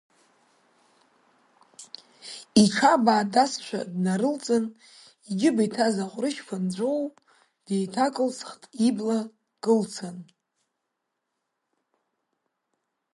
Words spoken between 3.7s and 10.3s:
днарылҵын, иџьыба иҭаз аҟәрышьқәа нҵәоу, деиҭакылсыхт ибла кылцан…